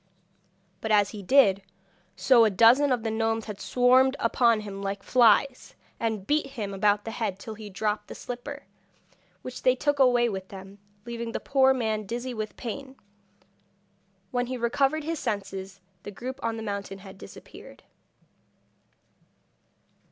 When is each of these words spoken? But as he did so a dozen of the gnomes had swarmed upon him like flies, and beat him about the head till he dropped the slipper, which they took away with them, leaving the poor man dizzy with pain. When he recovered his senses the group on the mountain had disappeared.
But 0.81 0.91
as 0.91 1.11
he 1.11 1.21
did 1.21 1.61
so 2.15 2.43
a 2.43 2.49
dozen 2.49 2.91
of 2.91 3.03
the 3.03 3.11
gnomes 3.11 3.45
had 3.45 3.61
swarmed 3.61 4.15
upon 4.19 4.61
him 4.61 4.81
like 4.81 5.03
flies, 5.03 5.75
and 5.99 6.25
beat 6.25 6.47
him 6.47 6.73
about 6.73 7.05
the 7.05 7.11
head 7.11 7.37
till 7.37 7.53
he 7.53 7.69
dropped 7.69 8.07
the 8.07 8.15
slipper, 8.15 8.63
which 9.43 9.61
they 9.61 9.75
took 9.75 9.99
away 9.99 10.27
with 10.27 10.47
them, 10.47 10.79
leaving 11.05 11.33
the 11.33 11.39
poor 11.39 11.71
man 11.71 12.07
dizzy 12.07 12.33
with 12.33 12.57
pain. 12.57 12.95
When 14.31 14.47
he 14.47 14.57
recovered 14.57 15.03
his 15.03 15.19
senses 15.19 15.81
the 16.01 16.09
group 16.09 16.39
on 16.43 16.57
the 16.57 16.63
mountain 16.63 16.97
had 17.05 17.19
disappeared. 17.19 17.83